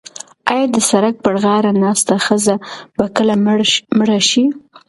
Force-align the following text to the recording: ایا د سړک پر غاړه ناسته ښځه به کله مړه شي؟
ایا 0.51 0.65
د 0.75 0.77
سړک 0.89 1.15
پر 1.25 1.35
غاړه 1.43 1.71
ناسته 1.83 2.13
ښځه 2.25 2.55
به 2.97 3.05
کله 3.17 3.33
مړه 3.99 4.19
شي؟ 4.29 4.43